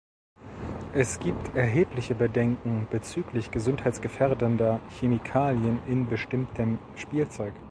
[0.95, 7.53] Es gibt erhebliche Bedenken bezüglich gesundheitsgefährdender Chemikalien in bestimmtem Spielzeug.